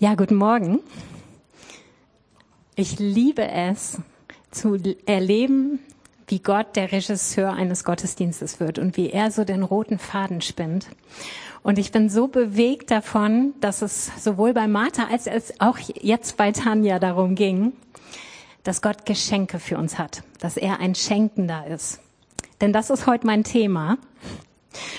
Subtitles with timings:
[0.00, 0.78] Ja, guten Morgen.
[2.76, 3.98] Ich liebe es
[4.52, 5.80] zu erleben,
[6.28, 10.86] wie Gott der Regisseur eines Gottesdienstes wird und wie er so den roten Faden spinnt.
[11.64, 15.28] Und ich bin so bewegt davon, dass es sowohl bei Martha als
[15.60, 17.72] auch jetzt bei Tanja darum ging,
[18.62, 21.98] dass Gott Geschenke für uns hat, dass er ein Schenkender ist.
[22.60, 23.98] Denn das ist heute mein Thema.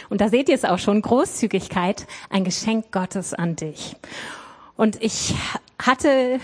[0.09, 3.95] Und da seht ihr es auch schon, Großzügigkeit, ein Geschenk Gottes an dich.
[4.79, 5.35] Und ich
[5.77, 6.39] hatte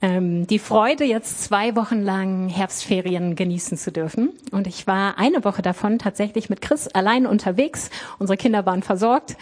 [0.00, 4.30] ähm, die Freude, jetzt zwei Wochen lang Herbstferien genießen zu dürfen.
[4.52, 7.90] Und ich war eine Woche davon tatsächlich mit Chris allein unterwegs.
[8.18, 9.36] Unsere Kinder waren versorgt.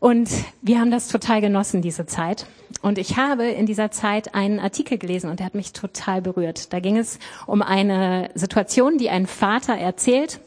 [0.00, 0.30] Und
[0.62, 2.46] wir haben das total genossen, diese Zeit.
[2.82, 6.72] Und ich habe in dieser Zeit einen Artikel gelesen und der hat mich total berührt.
[6.72, 10.40] Da ging es um eine Situation, die ein Vater erzählt,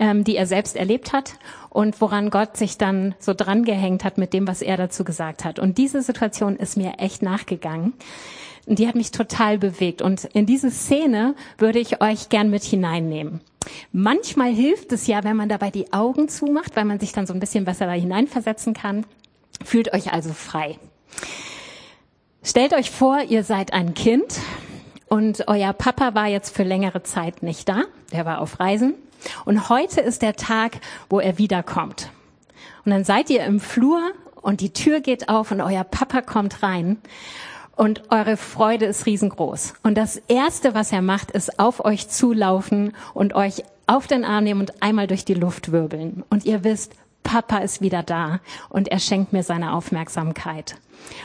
[0.00, 1.34] ähm, die er selbst erlebt hat
[1.70, 5.58] und woran Gott sich dann so drangehängt hat mit dem, was er dazu gesagt hat.
[5.58, 7.94] Und diese Situation ist mir echt nachgegangen.
[8.66, 10.02] Und die hat mich total bewegt.
[10.02, 13.40] Und in diese Szene würde ich euch gern mit hineinnehmen.
[13.92, 17.32] Manchmal hilft es ja, wenn man dabei die Augen zumacht, weil man sich dann so
[17.32, 19.06] ein bisschen besser da hineinversetzen kann.
[19.64, 20.78] Fühlt euch also frei.
[22.42, 24.38] Stellt euch vor, ihr seid ein Kind
[25.08, 27.84] und euer Papa war jetzt für längere Zeit nicht da.
[28.12, 28.94] Der war auf Reisen.
[29.44, 32.10] Und heute ist der Tag, wo er wiederkommt.
[32.84, 36.62] Und dann seid ihr im Flur und die Tür geht auf und euer Papa kommt
[36.62, 36.98] rein
[37.76, 39.74] und eure Freude ist riesengroß.
[39.82, 44.44] Und das erste, was er macht, ist auf euch zulaufen und euch auf den Arm
[44.44, 46.24] nehmen und einmal durch die Luft wirbeln.
[46.28, 50.76] Und ihr wisst, Papa ist wieder da und er schenkt mir seine Aufmerksamkeit.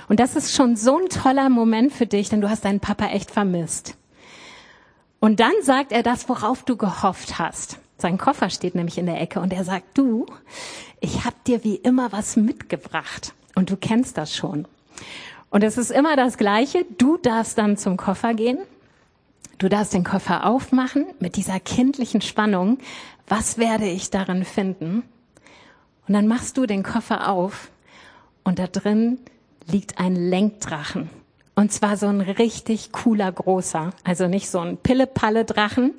[0.09, 3.07] Und das ist schon so ein toller Moment für dich, denn du hast deinen Papa
[3.07, 3.95] echt vermisst.
[5.23, 7.79] Und dann sagt er das, worauf du gehofft hast.
[7.97, 10.25] Sein Koffer steht nämlich in der Ecke und er sagt, du,
[10.99, 13.33] ich hab dir wie immer was mitgebracht.
[13.55, 14.67] Und du kennst das schon.
[15.49, 16.85] Und es ist immer das Gleiche.
[16.97, 18.57] Du darfst dann zum Koffer gehen.
[19.59, 22.79] Du darfst den Koffer aufmachen mit dieser kindlichen Spannung.
[23.25, 25.03] Was werde ich darin finden?
[26.05, 27.72] Und dann machst du den Koffer auf
[28.44, 29.19] und da drin
[29.72, 31.09] liegt ein Lenkdrachen.
[31.56, 33.91] Und zwar so ein richtig cooler großer.
[34.03, 35.94] Also nicht so ein Pille-Palle-Drachen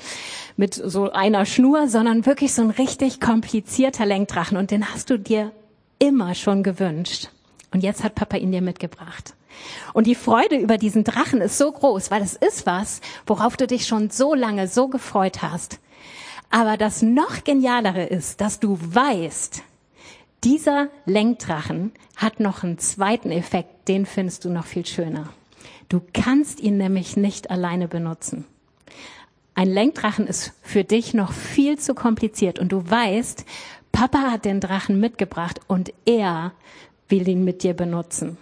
[0.57, 4.57] mit so einer Schnur, sondern wirklich so ein richtig komplizierter Lenkdrachen.
[4.57, 5.53] Und den hast du dir
[6.01, 7.29] immer schon gewünscht.
[7.73, 9.35] Und jetzt hat Papa ihn dir mitgebracht.
[9.93, 13.69] Und die Freude über diesen Drachen ist so groß, weil es ist was, worauf du
[13.69, 15.79] dich schon so lange so gefreut hast.
[16.51, 19.63] Aber das noch genialere ist, dass du weißt,
[20.43, 25.31] dieser Lenkdrachen hat noch einen zweiten Effekt, den findest du noch viel schöner.
[25.89, 28.45] Du kannst ihn nämlich nicht alleine benutzen.
[29.55, 33.45] Ein Lenkdrachen ist für dich noch viel zu kompliziert und du weißt,
[33.93, 36.53] Papa hat den Drachen mitgebracht und er
[37.09, 38.37] will ihn mit dir benutzen.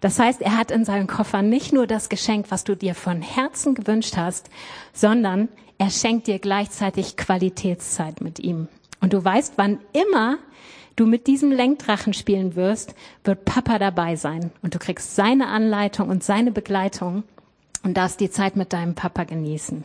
[0.00, 3.20] Das heißt, er hat in seinem Koffer nicht nur das Geschenk, was du dir von
[3.20, 4.48] Herzen gewünscht hast,
[4.92, 5.48] sondern
[5.78, 8.68] er schenkt dir gleichzeitig Qualitätszeit mit ihm.
[9.00, 10.38] Und du weißt, wann immer
[10.96, 16.08] du mit diesem Lenkdrachen spielen wirst, wird Papa dabei sein und du kriegst seine Anleitung
[16.08, 17.22] und seine Begleitung
[17.82, 19.84] und darfst die Zeit mit deinem Papa genießen.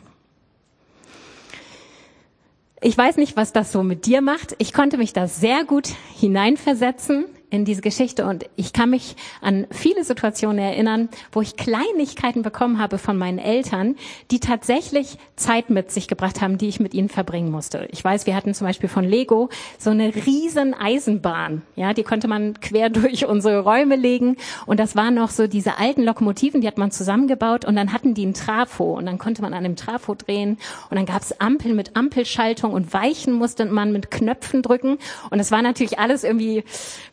[2.84, 4.56] Ich weiß nicht, was das so mit dir macht.
[4.58, 8.26] Ich konnte mich da sehr gut hineinversetzen in diese Geschichte.
[8.26, 13.38] Und ich kann mich an viele Situationen erinnern, wo ich Kleinigkeiten bekommen habe von meinen
[13.38, 13.96] Eltern,
[14.32, 17.88] die tatsächlich Zeit mit sich gebracht haben, die ich mit ihnen verbringen musste.
[17.92, 22.28] Ich weiß, wir hatten zum Beispiel von Lego so eine riesen Eisenbahn, ja, die konnte
[22.28, 24.38] man quer durch unsere Räume legen.
[24.66, 27.66] Und das waren noch so diese alten Lokomotiven, die hat man zusammengebaut.
[27.66, 28.98] Und dann hatten die einen Trafo.
[28.98, 30.58] Und dann konnte man an dem Trafo drehen.
[30.90, 32.72] Und dann gab's Ampeln mit Ampelschaltung.
[32.72, 34.98] Und Weichen musste man mit Knöpfen drücken.
[35.30, 36.64] Und es war natürlich alles irgendwie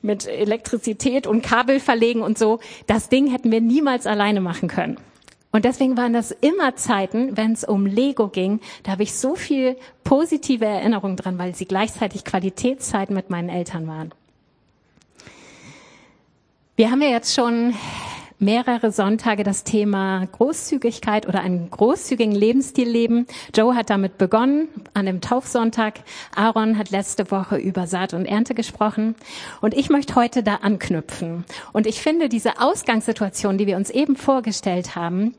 [0.01, 2.61] mit Elektrizität und Kabel verlegen und so.
[2.87, 4.99] Das Ding hätten wir niemals alleine machen können.
[5.51, 9.35] Und deswegen waren das immer Zeiten, wenn es um Lego ging, da habe ich so
[9.35, 14.13] viel positive Erinnerungen dran, weil sie gleichzeitig Qualitätszeiten mit meinen Eltern waren.
[16.77, 17.75] Wir haben ja jetzt schon
[18.39, 23.27] mehrere Sonntage das Thema Großzügigkeit oder einen großzügigen Lebensstil leben.
[23.55, 26.01] Joe hat damit begonnen an dem Taufsonntag.
[26.35, 29.17] Aaron hat letzte Woche über Saat und Ernte gesprochen.
[29.61, 31.45] Und ich möchte heute da anknüpfen.
[31.73, 35.35] Und ich finde diese Ausgangssituation, die wir uns eben vorgestellt haben,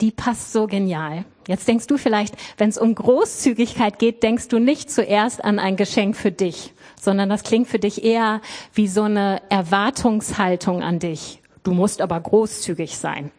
[0.00, 1.24] die passt so genial.
[1.46, 5.76] Jetzt denkst du vielleicht, wenn es um Großzügigkeit geht, denkst du nicht zuerst an ein
[5.76, 8.40] Geschenk für dich, sondern das klingt für dich eher
[8.74, 11.41] wie so eine Erwartungshaltung an dich.
[11.62, 13.30] Du musst aber großzügig sein.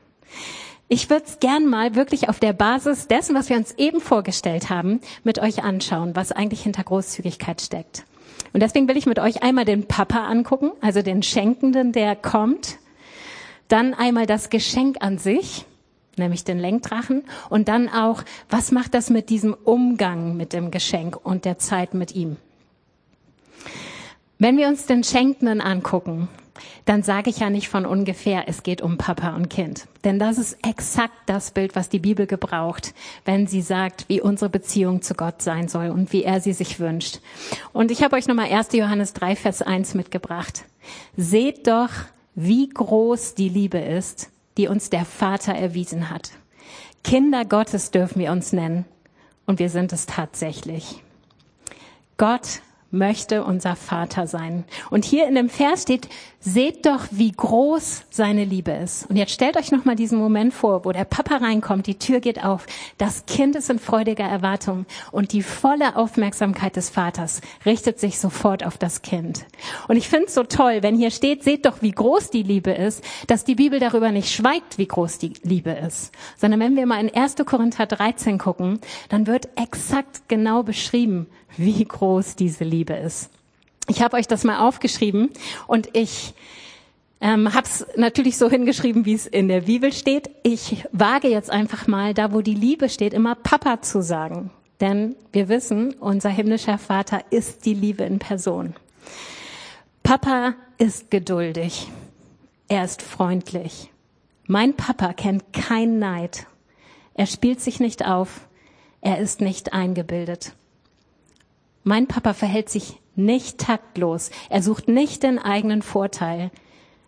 [0.88, 4.70] Ich würde es gern mal wirklich auf der Basis dessen, was wir uns eben vorgestellt
[4.70, 8.06] haben, mit euch anschauen, was eigentlich hinter Großzügigkeit steckt.
[8.54, 12.78] Und deswegen will ich mit euch einmal den Papa angucken, also den Schenkenden, der kommt.
[13.68, 15.66] dann einmal das Geschenk an sich,
[16.18, 21.18] nämlich den Lenkdrachen, und dann auch, was macht das mit diesem Umgang mit dem Geschenk
[21.26, 22.38] und der Zeit mit ihm.
[24.38, 26.28] Wenn wir uns den Schenkenden angucken,
[26.86, 29.88] dann sage ich ja nicht von ungefähr, es geht um Papa und Kind.
[30.04, 32.94] Denn das ist exakt das Bild, was die Bibel gebraucht,
[33.26, 36.80] wenn sie sagt, wie unsere Beziehung zu Gott sein soll und wie er sie sich
[36.80, 37.20] wünscht.
[37.72, 38.70] Und ich habe euch nochmal 1.
[38.74, 40.66] Johannes 3, Vers 1 mitgebracht.
[41.18, 41.90] Seht doch,
[42.36, 46.32] wie groß die Liebe ist, die uns der Vater erwiesen hat.
[47.04, 48.86] Kinder Gottes dürfen wir uns nennen.
[49.46, 51.04] Und wir sind es tatsächlich.
[52.18, 52.62] Gott
[52.94, 54.64] möchte unser Vater sein.
[54.90, 56.08] Und hier in dem Vers steht,
[56.40, 59.10] seht doch, wie groß seine Liebe ist.
[59.10, 62.44] Und jetzt stellt euch nochmal diesen Moment vor, wo der Papa reinkommt, die Tür geht
[62.44, 62.66] auf,
[62.98, 68.66] das Kind ist in freudiger Erwartung und die volle Aufmerksamkeit des Vaters richtet sich sofort
[68.66, 69.46] auf das Kind.
[69.88, 72.72] Und ich finde es so toll, wenn hier steht, seht doch, wie groß die Liebe
[72.72, 76.86] ist, dass die Bibel darüber nicht schweigt, wie groß die Liebe ist, sondern wenn wir
[76.86, 77.36] mal in 1.
[77.46, 78.80] Korinther 13 gucken,
[79.10, 83.30] dann wird exakt genau beschrieben, wie groß diese Liebe ist.
[83.88, 85.30] Ich habe euch das mal aufgeschrieben
[85.68, 86.34] und ich
[87.20, 90.30] ähm, habe es natürlich so hingeschrieben, wie es in der Bibel steht.
[90.44, 94.52] Ich wage jetzt einfach mal, da wo die Liebe steht, immer Papa zu sagen.
[94.82, 98.76] Denn wir wissen, unser himmlischer Vater ist die Liebe in Person.
[100.04, 101.88] Papa ist geduldig.
[102.68, 103.90] Er ist freundlich.
[104.48, 106.46] Mein Papa kennt kein Neid.
[107.14, 108.42] Er spielt sich nicht auf.
[109.00, 110.54] Er ist nicht eingebildet.
[111.84, 114.32] Mein Papa verhält sich nicht taktlos.
[114.50, 116.52] Er sucht nicht den eigenen Vorteil.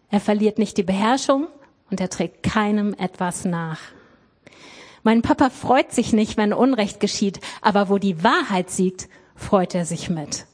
[0.10, 1.48] Er verliert nicht die Beherrschung
[1.90, 3.80] und er trägt keinem etwas nach.
[5.04, 9.86] Mein Papa freut sich nicht, wenn Unrecht geschieht, aber wo die Wahrheit siegt, freut er
[9.86, 10.46] sich mit.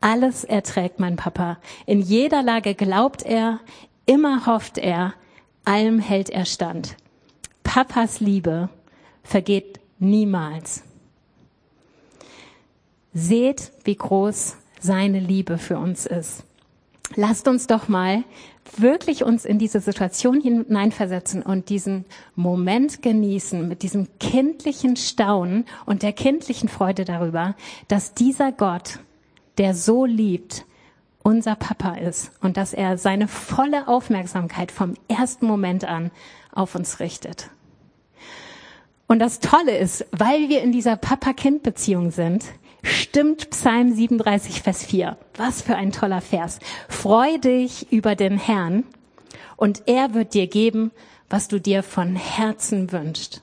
[0.00, 1.58] Alles erträgt mein Papa.
[1.86, 3.60] In jeder Lage glaubt er,
[4.04, 5.14] immer hofft er,
[5.64, 6.96] allem hält er stand.
[7.62, 8.68] Papas Liebe
[9.22, 10.82] vergeht niemals.
[13.14, 16.44] Seht, wie groß seine Liebe für uns ist.
[17.14, 18.24] Lasst uns doch mal
[18.76, 22.04] wirklich uns in diese Situation hineinversetzen und diesen
[22.34, 27.54] Moment genießen mit diesem kindlichen Staunen und der kindlichen Freude darüber,
[27.88, 28.98] dass dieser Gott,
[29.58, 30.64] der so liebt,
[31.22, 36.10] unser Papa ist und dass er seine volle Aufmerksamkeit vom ersten Moment an
[36.52, 37.50] auf uns richtet.
[39.06, 42.44] Und das Tolle ist, weil wir in dieser Papa-Kind-Beziehung sind,
[42.82, 45.16] stimmt Psalm 37, Vers 4.
[45.36, 46.58] Was für ein toller Vers.
[46.88, 48.84] Freu dich über den Herrn
[49.56, 50.90] und er wird dir geben,
[51.30, 53.42] was du dir von Herzen wünschst.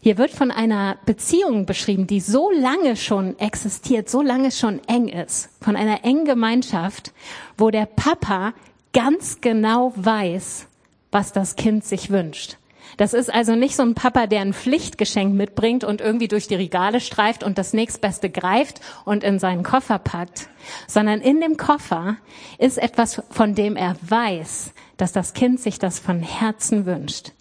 [0.00, 5.08] Hier wird von einer Beziehung beschrieben, die so lange schon existiert, so lange schon eng
[5.08, 7.12] ist, von einer engen Gemeinschaft,
[7.58, 8.54] wo der Papa
[8.92, 10.68] ganz genau weiß,
[11.10, 12.56] was das Kind sich wünscht.
[12.96, 16.54] Das ist also nicht so ein Papa, der ein Pflichtgeschenk mitbringt und irgendwie durch die
[16.54, 20.48] Regale streift und das nächstbeste greift und in seinen Koffer packt,
[20.86, 22.16] sondern in dem Koffer
[22.58, 27.32] ist etwas, von dem er weiß, dass das Kind sich das von Herzen wünscht.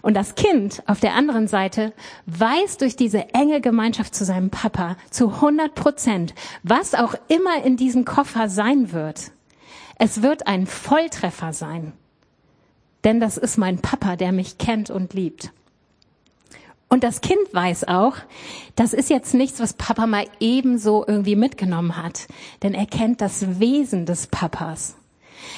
[0.00, 1.92] Und das Kind auf der anderen Seite
[2.24, 7.76] weiß durch diese enge Gemeinschaft zu seinem Papa zu 100 Prozent, was auch immer in
[7.76, 9.32] diesem Koffer sein wird.
[9.98, 11.92] Es wird ein Volltreffer sein
[13.06, 15.52] denn das ist mein Papa, der mich kennt und liebt.
[16.88, 18.16] Und das Kind weiß auch,
[18.74, 22.26] das ist jetzt nichts, was Papa mal ebenso irgendwie mitgenommen hat,
[22.64, 24.96] denn er kennt das Wesen des Papas.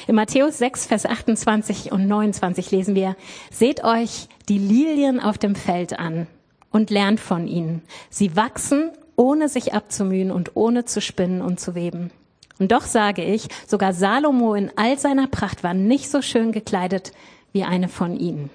[0.06, 3.16] In Matthäus 6, Vers 28 und 29 lesen wir,
[3.50, 6.26] seht euch die Lilien auf dem Feld an
[6.70, 7.80] und lernt von ihnen.
[8.10, 12.10] Sie wachsen, ohne sich abzumühen und ohne zu spinnen und zu weben.
[12.58, 17.12] Und doch sage ich, sogar Salomo in all seiner Pracht war nicht so schön gekleidet
[17.52, 18.50] wie eine von ihnen.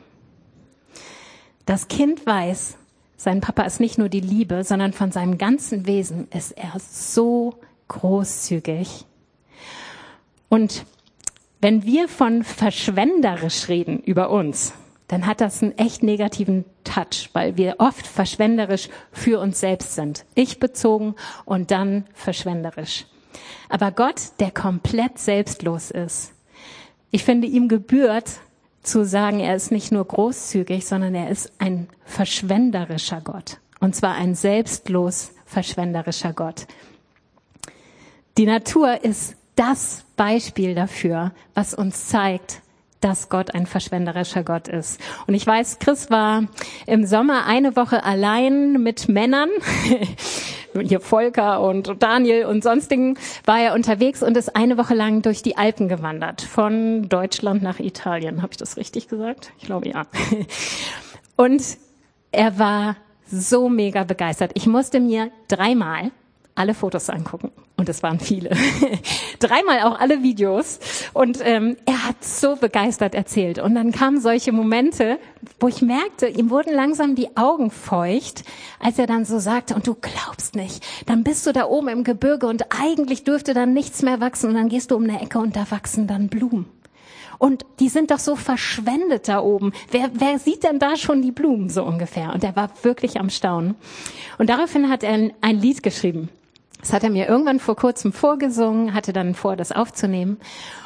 [1.65, 2.77] Das Kind weiß,
[3.17, 7.55] sein Papa ist nicht nur die Liebe, sondern von seinem ganzen Wesen ist er so
[7.87, 9.05] großzügig.
[10.49, 10.85] Und
[11.61, 14.73] wenn wir von verschwenderisch reden über uns,
[15.07, 20.25] dann hat das einen echt negativen Touch, weil wir oft verschwenderisch für uns selbst sind.
[20.35, 23.05] Ich bezogen und dann verschwenderisch.
[23.69, 26.33] Aber Gott, der komplett selbstlos ist,
[27.11, 28.39] ich finde, ihm gebührt
[28.83, 33.57] zu sagen, er ist nicht nur großzügig, sondern er ist ein verschwenderischer Gott.
[33.79, 36.67] Und zwar ein selbstlos verschwenderischer Gott.
[38.37, 42.61] Die Natur ist das Beispiel dafür, was uns zeigt,
[43.01, 44.99] dass Gott ein verschwenderischer Gott ist.
[45.27, 46.43] Und ich weiß, Chris war
[46.87, 49.49] im Sommer eine Woche allein mit Männern
[50.81, 55.41] hier Volker und Daniel und sonstigen, war er unterwegs und ist eine Woche lang durch
[55.41, 56.41] die Alpen gewandert.
[56.41, 58.41] Von Deutschland nach Italien.
[58.41, 59.51] Habe ich das richtig gesagt?
[59.59, 60.05] Ich glaube ja.
[61.35, 61.63] Und
[62.31, 64.51] er war so mega begeistert.
[64.53, 66.11] Ich musste mir dreimal
[66.55, 67.51] alle Fotos angucken.
[67.75, 68.51] Und es waren viele.
[69.39, 70.79] Dreimal auch alle Videos.
[71.13, 73.59] Und ähm, er hat so begeistert erzählt.
[73.59, 75.19] Und dann kamen solche Momente,
[75.59, 78.43] wo ich merkte, ihm wurden langsam die Augen feucht,
[78.79, 82.03] als er dann so sagte, und du glaubst nicht, dann bist du da oben im
[82.03, 84.49] Gebirge und eigentlich dürfte dann nichts mehr wachsen.
[84.49, 86.67] Und dann gehst du um eine Ecke und da wachsen dann Blumen.
[87.39, 89.73] Und die sind doch so verschwendet da oben.
[89.91, 92.31] Wer, wer sieht denn da schon die Blumen so ungefähr?
[92.33, 93.75] Und er war wirklich am Staunen.
[94.37, 96.29] Und daraufhin hat er ein Lied geschrieben.
[96.83, 100.37] Das hat er mir irgendwann vor kurzem vorgesungen, hatte dann vor, das aufzunehmen.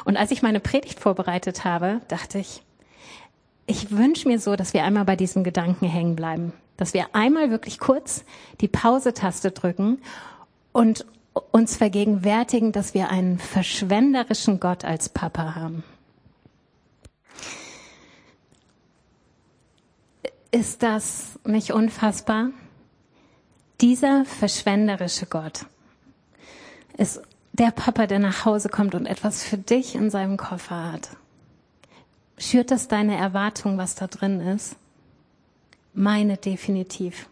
[0.04, 2.62] Und als ich meine Predigt vorbereitet habe, dachte ich,
[3.66, 6.52] ich wünsche mir so, dass wir einmal bei diesem Gedanken hängen bleiben.
[6.76, 8.24] Dass wir einmal wirklich kurz
[8.60, 9.98] die Pause-Taste drücken
[10.70, 11.04] und
[11.50, 15.82] uns vergegenwärtigen, dass wir einen verschwenderischen Gott als Papa haben.
[20.52, 22.50] Ist das nicht unfassbar?
[23.80, 25.66] Dieser verschwenderische Gott
[26.98, 31.08] ist der Papa, der nach Hause kommt und etwas für dich in seinem Koffer hat.
[32.36, 34.76] Schürt das deine Erwartung, was da drin ist?
[35.94, 37.28] Meine definitiv.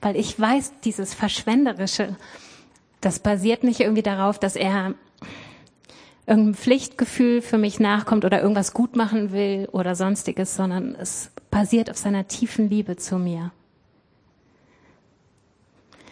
[0.00, 2.16] Weil ich weiß, dieses Verschwenderische,
[3.00, 4.94] das basiert nicht irgendwie darauf, dass er
[6.26, 11.90] irgendein Pflichtgefühl für mich nachkommt oder irgendwas gut machen will oder sonstiges, sondern es basiert
[11.90, 13.52] auf seiner tiefen Liebe zu mir.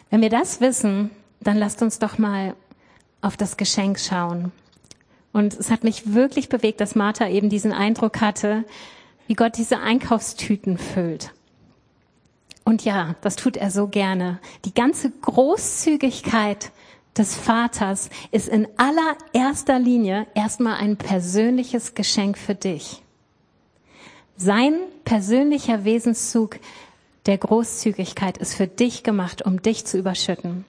[0.08, 2.54] Wenn wir das wissen, dann lasst uns doch mal
[3.20, 4.52] auf das Geschenk schauen.
[5.32, 8.64] Und es hat mich wirklich bewegt, dass Martha eben diesen Eindruck hatte,
[9.26, 11.32] wie Gott diese Einkaufstüten füllt.
[12.64, 14.38] Und ja, das tut er so gerne.
[14.64, 16.72] Die ganze Großzügigkeit
[17.16, 23.02] des Vaters ist in allererster Linie erstmal ein persönliches Geschenk für dich.
[24.36, 24.74] Sein
[25.04, 26.58] persönlicher Wesenszug
[27.26, 30.64] der Großzügigkeit ist für dich gemacht, um dich zu überschütten.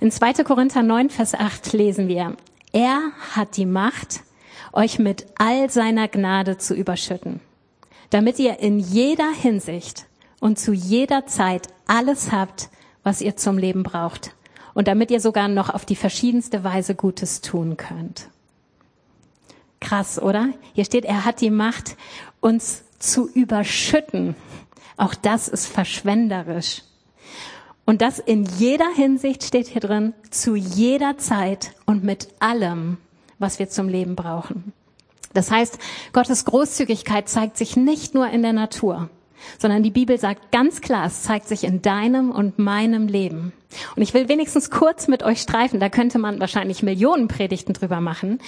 [0.00, 0.44] In 2.
[0.44, 2.36] Korinther 9, Vers 8 lesen wir,
[2.72, 3.00] er
[3.30, 4.20] hat die Macht,
[4.72, 7.40] euch mit all seiner Gnade zu überschütten,
[8.10, 10.06] damit ihr in jeder Hinsicht
[10.38, 12.68] und zu jeder Zeit alles habt,
[13.02, 14.32] was ihr zum Leben braucht
[14.74, 18.28] und damit ihr sogar noch auf die verschiedenste Weise Gutes tun könnt.
[19.80, 20.50] Krass, oder?
[20.74, 21.96] Hier steht, er hat die Macht,
[22.40, 24.34] uns zu überschütten.
[24.98, 26.82] Auch das ist verschwenderisch.
[27.86, 32.98] Und das in jeder Hinsicht steht hier drin, zu jeder Zeit und mit allem,
[33.38, 34.72] was wir zum Leben brauchen.
[35.32, 35.78] Das heißt,
[36.12, 39.08] Gottes Großzügigkeit zeigt sich nicht nur in der Natur,
[39.58, 43.52] sondern die Bibel sagt ganz klar, es zeigt sich in deinem und meinem Leben.
[43.94, 48.00] Und ich will wenigstens kurz mit euch streifen, da könnte man wahrscheinlich Millionen Predigten drüber
[48.00, 48.40] machen,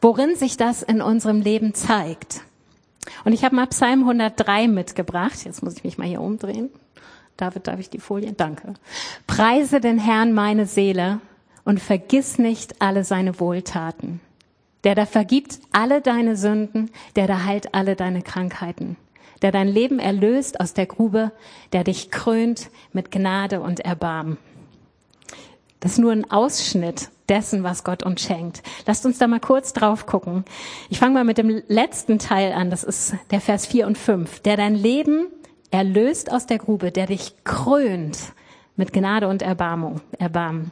[0.00, 2.42] worin sich das in unserem Leben zeigt.
[3.24, 5.44] Und ich habe mal Psalm 103 mitgebracht.
[5.44, 6.70] Jetzt muss ich mich mal hier umdrehen.
[7.38, 8.32] David, darf ich die Folie?
[8.32, 8.74] Danke.
[9.28, 11.20] Preise den Herrn meine Seele
[11.64, 14.20] und vergiss nicht alle seine Wohltaten.
[14.82, 18.96] Der da vergibt alle deine Sünden, der da heilt alle deine Krankheiten,
[19.40, 21.30] der dein Leben erlöst aus der Grube,
[21.72, 24.36] der dich krönt mit Gnade und Erbarmen.
[25.78, 28.64] Das ist nur ein Ausschnitt dessen, was Gott uns schenkt.
[28.84, 30.44] Lasst uns da mal kurz drauf gucken.
[30.88, 34.40] Ich fange mal mit dem letzten Teil an, das ist der Vers 4 und 5.
[34.40, 35.28] Der dein Leben
[35.70, 38.18] erlöst aus der Grube, der dich krönt
[38.76, 40.70] mit Gnade und Erbarmung, Erbarmen.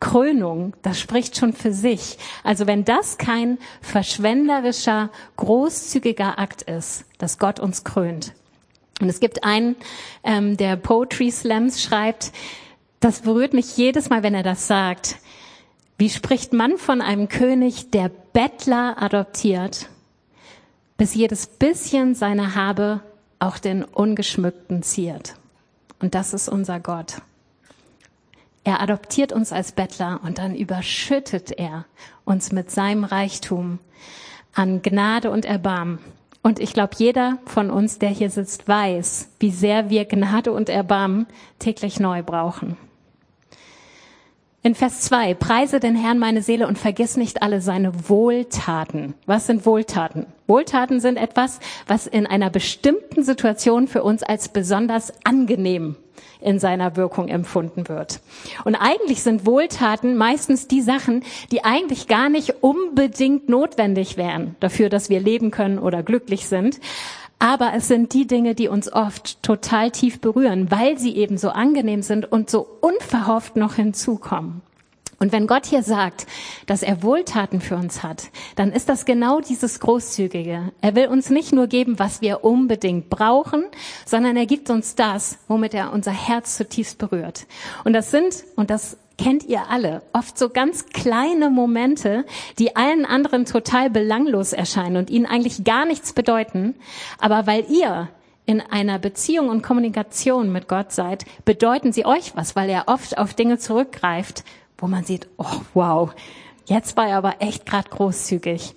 [0.00, 2.18] Krönung, das spricht schon für sich.
[2.44, 8.32] Also wenn das kein verschwenderischer, großzügiger Akt ist, dass Gott uns krönt.
[9.00, 9.76] Und es gibt einen,
[10.22, 12.32] ähm, der Poetry Slams schreibt,
[13.00, 15.16] das berührt mich jedes Mal, wenn er das sagt.
[15.98, 19.88] Wie spricht man von einem König, der Bettler adoptiert,
[20.96, 23.00] bis jedes bisschen seiner Habe
[23.38, 25.34] auch den Ungeschmückten ziert.
[26.00, 27.22] Und das ist unser Gott.
[28.64, 31.86] Er adoptiert uns als Bettler und dann überschüttet er
[32.24, 33.78] uns mit seinem Reichtum
[34.54, 35.98] an Gnade und Erbarmen.
[36.42, 40.68] Und ich glaube, jeder von uns, der hier sitzt, weiß, wie sehr wir Gnade und
[40.68, 41.26] Erbarmen
[41.58, 42.76] täglich neu brauchen.
[44.60, 49.14] In Vers 2, preise den Herrn meine Seele und vergiss nicht alle seine Wohltaten.
[49.24, 50.26] Was sind Wohltaten?
[50.48, 55.94] Wohltaten sind etwas, was in einer bestimmten Situation für uns als besonders angenehm
[56.40, 58.20] in seiner Wirkung empfunden wird.
[58.64, 61.22] Und eigentlich sind Wohltaten meistens die Sachen,
[61.52, 66.80] die eigentlich gar nicht unbedingt notwendig wären dafür, dass wir leben können oder glücklich sind.
[67.38, 71.50] Aber es sind die Dinge, die uns oft total tief berühren, weil sie eben so
[71.50, 74.62] angenehm sind und so unverhofft noch hinzukommen.
[75.20, 76.26] Und wenn Gott hier sagt,
[76.66, 80.72] dass er Wohltaten für uns hat, dann ist das genau dieses Großzügige.
[80.80, 83.64] Er will uns nicht nur geben, was wir unbedingt brauchen,
[84.06, 87.46] sondern er gibt uns das, womit er unser Herz zutiefst berührt.
[87.82, 92.24] Und das sind, und das kennt ihr alle, oft so ganz kleine Momente,
[92.58, 96.76] die allen anderen total belanglos erscheinen und ihnen eigentlich gar nichts bedeuten.
[97.18, 98.08] Aber weil ihr
[98.46, 103.18] in einer Beziehung und Kommunikation mit Gott seid, bedeuten sie euch was, weil er oft
[103.18, 104.44] auf Dinge zurückgreift,
[104.78, 106.14] wo man sieht, oh wow,
[106.64, 108.74] jetzt war er aber echt gerade großzügig.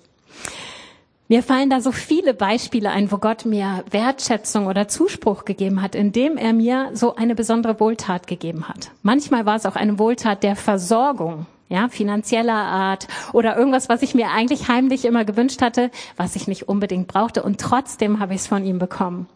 [1.32, 5.94] Mir fallen da so viele Beispiele ein, wo Gott mir Wertschätzung oder Zuspruch gegeben hat,
[5.94, 8.90] indem er mir so eine besondere Wohltat gegeben hat.
[9.02, 14.14] Manchmal war es auch eine Wohltat der Versorgung, ja, finanzieller Art oder irgendwas, was ich
[14.14, 18.42] mir eigentlich heimlich immer gewünscht hatte, was ich nicht unbedingt brauchte und trotzdem habe ich
[18.42, 19.26] es von ihm bekommen.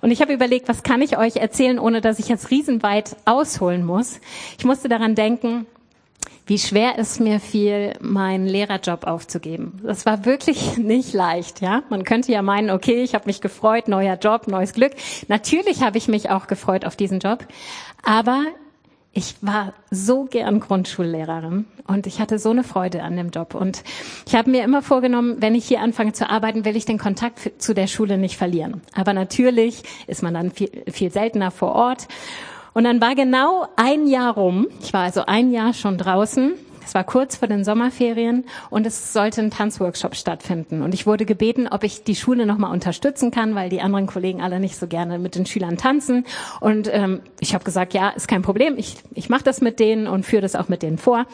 [0.00, 3.84] Und ich habe überlegt, was kann ich euch erzählen, ohne dass ich jetzt riesenweit ausholen
[3.84, 4.18] muss.
[4.56, 5.66] Ich musste daran denken,
[6.48, 9.80] wie schwer es mir fiel, meinen Lehrerjob aufzugeben.
[9.84, 11.82] Das war wirklich nicht leicht, ja.
[11.90, 14.92] Man könnte ja meinen, okay, ich habe mich gefreut, neuer Job, neues Glück.
[15.28, 17.46] Natürlich habe ich mich auch gefreut auf diesen Job,
[18.02, 18.44] aber
[19.12, 23.54] ich war so gern Grundschullehrerin und ich hatte so eine Freude an dem Job.
[23.54, 23.82] Und
[24.26, 27.60] ich habe mir immer vorgenommen, wenn ich hier anfange zu arbeiten, will ich den Kontakt
[27.60, 28.80] zu der Schule nicht verlieren.
[28.94, 32.08] Aber natürlich ist man dann viel, viel seltener vor Ort.
[32.78, 34.68] Und dann war genau ein Jahr rum.
[34.80, 36.54] Ich war also ein Jahr schon draußen.
[36.86, 40.82] Es war kurz vor den Sommerferien und es sollte ein Tanzworkshop stattfinden.
[40.82, 44.42] Und ich wurde gebeten, ob ich die Schule nochmal unterstützen kann, weil die anderen Kollegen
[44.42, 46.24] alle nicht so gerne mit den Schülern tanzen.
[46.60, 48.78] Und ähm, ich habe gesagt, ja, ist kein Problem.
[48.78, 51.26] Ich, ich mache das mit denen und führe das auch mit denen vor.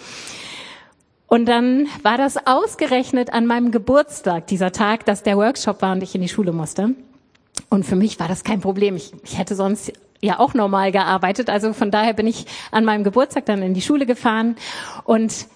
[1.27, 6.03] Und dann war das ausgerechnet an meinem Geburtstag, dieser Tag, dass der Workshop war und
[6.03, 6.95] ich in die Schule musste.
[7.69, 8.97] Und für mich war das kein Problem.
[8.97, 9.93] Ich, ich hätte sonst
[10.25, 11.51] ja auch normal gearbeitet.
[11.51, 14.57] Also von daher bin ich an meinem Geburtstag dann in die Schule gefahren
[15.05, 15.47] und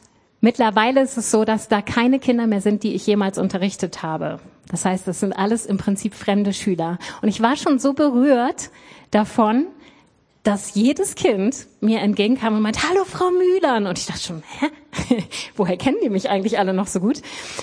[0.40, 4.38] Mittlerweile ist es so, dass da keine Kinder mehr sind, die ich jemals unterrichtet habe.
[4.68, 6.98] Das heißt, das sind alles im Prinzip fremde Schüler.
[7.22, 8.70] Und ich war schon so berührt
[9.10, 9.66] davon,
[10.44, 13.86] dass jedes Kind mir entgegenkam und meinte, hallo Frau Mühlern.
[13.86, 15.24] Und ich dachte schon, hä?
[15.56, 17.18] Woher kennen die mich eigentlich alle noch so gut?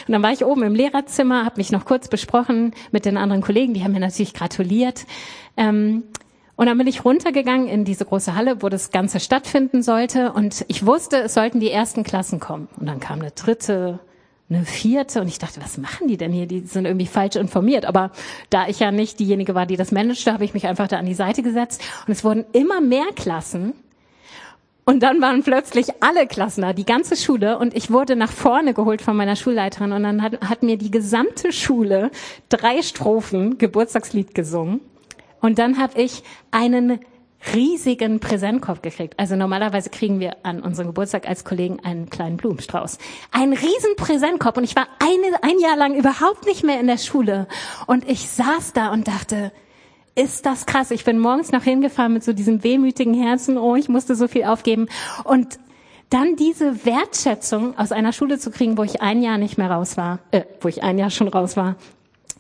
[0.08, 3.42] Und dann war ich oben im Lehrerzimmer, habe mich noch kurz besprochen mit den anderen
[3.42, 5.06] Kollegen, die haben mir natürlich gratuliert.
[5.56, 6.04] Ähm,
[6.58, 10.32] und dann bin ich runtergegangen in diese große Halle, wo das Ganze stattfinden sollte.
[10.32, 12.70] Und ich wusste, es sollten die ersten Klassen kommen.
[12.80, 14.00] Und dann kam eine dritte,
[14.50, 15.20] eine vierte.
[15.20, 16.46] Und ich dachte, was machen die denn hier?
[16.46, 17.86] Die sind irgendwie falsch informiert.
[17.86, 18.12] Aber
[18.50, 21.06] da ich ja nicht diejenige war, die das managte, habe ich mich einfach da an
[21.06, 21.84] die Seite gesetzt.
[22.08, 23.74] Und es wurden immer mehr Klassen.
[24.86, 27.58] Und dann waren plötzlich alle Klassen da, die ganze Schule.
[27.58, 29.92] Und ich wurde nach vorne geholt von meiner Schulleiterin.
[29.92, 32.12] Und dann hat, hat mir die gesamte Schule
[32.48, 34.80] drei Strophen Geburtstagslied gesungen.
[35.46, 37.00] Und dann habe ich einen
[37.54, 39.20] riesigen Präsentkorb gekriegt.
[39.20, 42.98] Also normalerweise kriegen wir an unserem Geburtstag als Kollegen einen kleinen Blumenstrauß.
[43.32, 46.98] Ein riesen Präsentkorb und ich war eine, ein Jahr lang überhaupt nicht mehr in der
[46.98, 47.48] Schule.
[47.86, 49.52] Und ich saß da und dachte,
[50.16, 50.90] ist das krass.
[50.90, 54.46] Ich bin morgens noch hingefahren mit so diesem wehmütigen Herzen, oh, ich musste so viel
[54.46, 54.88] aufgeben.
[55.26, 55.60] Und
[56.10, 59.96] dann diese Wertschätzung aus einer Schule zu kriegen, wo ich ein Jahr nicht mehr raus
[59.96, 61.76] war, äh, wo ich ein Jahr schon raus war,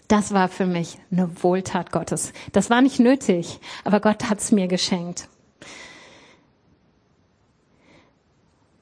[0.07, 2.33] das war für mich eine Wohltat Gottes.
[2.51, 5.27] Das war nicht nötig, aber Gott hat es mir geschenkt.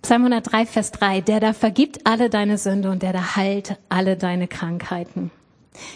[0.01, 4.17] Psalm 103, Vers 3, der da vergibt alle deine Sünde und der da heilt alle
[4.17, 5.31] deine Krankheiten.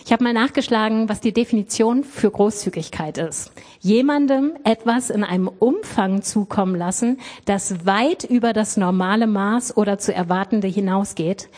[0.06, 3.52] Ich habe mal nachgeschlagen, was die Definition für Großzügigkeit ist.
[3.80, 10.13] Jemandem etwas in einem Umfang zukommen lassen, das weit über das normale Maß oder zu
[10.13, 11.50] erwartende hinausgeht,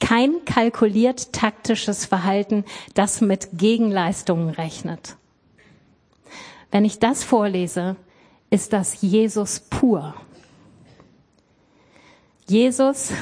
[0.00, 5.16] kein kalkuliert taktisches Verhalten, das mit Gegenleistungen rechnet.
[6.70, 7.96] Wenn ich das vorlese,
[8.50, 10.14] ist das Jesus pur.
[12.46, 13.12] Jesus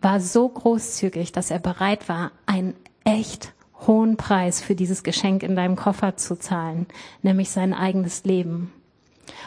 [0.00, 3.52] war so großzügig, dass er bereit war, einen echt
[3.86, 6.86] hohen Preis für dieses Geschenk in deinem Koffer zu zahlen,
[7.22, 8.72] nämlich sein eigenes Leben.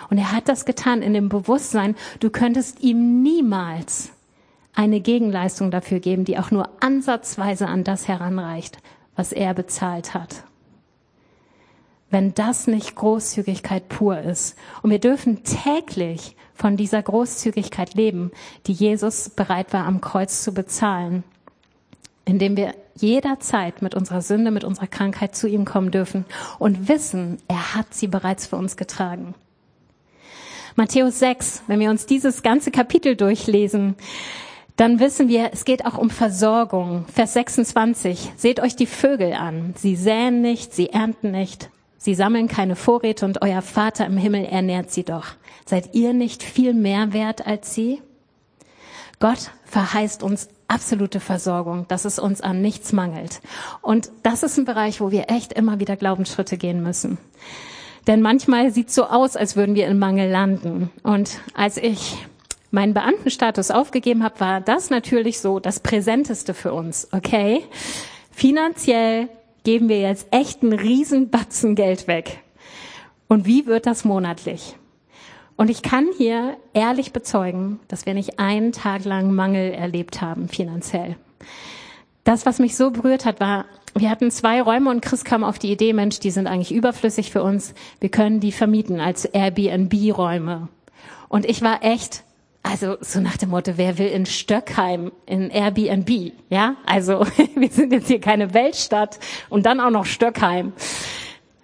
[0.10, 4.12] Und er hat das getan in dem Bewusstsein, du könntest ihm niemals
[4.74, 8.78] eine Gegenleistung dafür geben, die auch nur ansatzweise an das heranreicht,
[9.16, 10.44] was er bezahlt hat.
[12.10, 14.58] Wenn das nicht Großzügigkeit pur ist.
[14.82, 18.32] Und wir dürfen täglich von dieser Großzügigkeit leben,
[18.68, 21.24] die Jesus bereit war, am Kreuz zu bezahlen,
[22.26, 26.26] indem wir jederzeit mit unserer Sünde, mit unserer Krankheit zu ihm kommen dürfen
[26.60, 29.34] und wissen, er hat sie bereits für uns getragen.
[30.76, 33.96] Matthäus 6, wenn wir uns dieses ganze Kapitel durchlesen,
[34.76, 37.06] dann wissen wir, es geht auch um Versorgung.
[37.14, 38.34] Vers 26.
[38.36, 39.74] Seht euch die Vögel an.
[39.78, 41.70] Sie säen nicht, sie ernten nicht.
[41.98, 45.28] Sie sammeln keine Vorräte und euer Vater im Himmel ernährt sie doch.
[45.66, 48.02] Seid ihr nicht viel mehr wert als sie?
[49.20, 53.42] Gott verheißt uns absolute Versorgung, dass es uns an nichts mangelt.
[53.84, 57.20] Und das ist ein Bereich, wo wir echt immer wieder Glaubensschritte gehen müssen.
[58.08, 60.90] Denn manchmal sieht es so aus, als würden wir in Mangel landen.
[61.04, 62.18] Und als ich
[62.72, 67.08] meinen Beamtenstatus aufgegeben habe, war das natürlich so das Präsenteste für uns.
[67.12, 67.64] Okay,
[68.32, 69.30] finanziell
[69.64, 72.40] geben wir jetzt echt einen riesen Batzen Geld weg.
[73.28, 74.76] Und wie wird das monatlich?
[75.56, 80.48] Und ich kann hier ehrlich bezeugen, dass wir nicht einen Tag lang Mangel erlebt haben
[80.48, 81.18] finanziell.
[82.24, 85.60] Das, was mich so berührt hat, war, wir hatten zwei Räume und Chris kam auf
[85.60, 87.74] die Idee, Mensch, die sind eigentlich überflüssig für uns.
[88.00, 90.68] Wir können die vermieten als Airbnb-Räume.
[91.30, 92.24] Und ich war echt
[92.64, 96.34] also so nach dem Motto, wer will in Stöckheim in Airbnb?
[96.50, 99.20] Ja, also wir sind jetzt hier keine Weltstadt
[99.50, 100.74] und dann auch noch Stöckheim.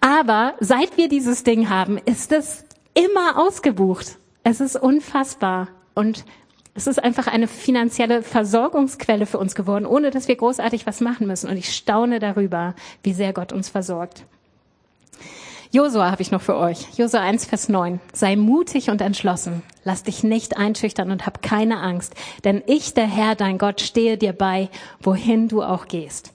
[0.02, 4.18] Aber seit wir dieses Ding haben, ist es immer ausgebucht.
[4.44, 6.26] Es ist unfassbar und
[6.74, 11.26] es ist einfach eine finanzielle Versorgungsquelle für uns geworden, ohne dass wir großartig was machen
[11.26, 11.50] müssen.
[11.50, 14.26] Und ich staune darüber, wie sehr Gott uns versorgt.
[15.72, 16.98] Josua habe ich noch für euch.
[16.98, 18.00] Josua 1, Vers 9.
[18.14, 19.64] Sei mutig und entschlossen.
[19.84, 24.18] Lass dich nicht einschüchtern und hab keine Angst, denn ich, der Herr, dein Gott, stehe
[24.18, 24.70] dir bei,
[25.02, 26.34] wohin du auch gehst.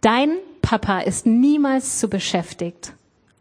[0.00, 2.92] Dein Papa ist niemals zu beschäftigt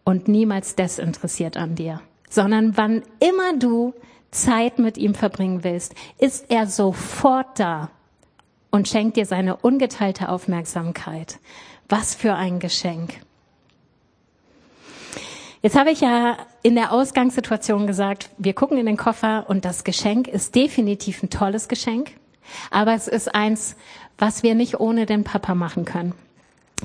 [0.03, 3.93] und niemals desinteressiert an dir, sondern wann immer du
[4.31, 7.89] Zeit mit ihm verbringen willst, ist er sofort da
[8.71, 11.39] und schenkt dir seine ungeteilte Aufmerksamkeit.
[11.87, 13.24] Was für ein Geschenk.
[15.65, 19.83] Jetzt habe ich ja in der Ausgangssituation gesagt, wir gucken in den Koffer und das
[19.83, 22.11] Geschenk ist definitiv ein tolles Geschenk,
[22.69, 23.75] aber es ist eins,
[24.19, 26.13] was wir nicht ohne den Papa machen können.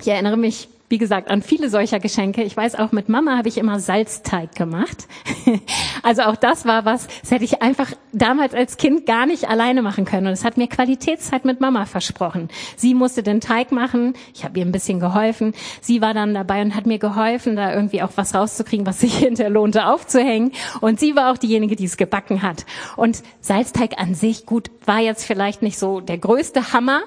[0.01, 2.43] Ich erinnere mich wie gesagt, an viele solcher Geschenke.
[2.43, 5.07] Ich weiß auch, mit Mama habe ich immer Salzteig gemacht.
[6.03, 9.83] also auch das war was, das hätte ich einfach damals als Kind gar nicht alleine
[9.83, 10.27] machen können.
[10.27, 12.49] Und es hat mir Qualitätszeit mit Mama versprochen.
[12.75, 15.55] Sie musste den Teig machen, ich habe ihr ein bisschen geholfen.
[15.81, 19.15] Sie war dann dabei und hat mir geholfen, da irgendwie auch was rauszukriegen, was sich
[19.19, 20.51] hinterher lohnte aufzuhängen.
[20.81, 22.67] Und sie war auch diejenige, die es gebacken hat.
[22.97, 27.03] Und Salzteig an sich, gut, war jetzt vielleicht nicht so der größte Hammer,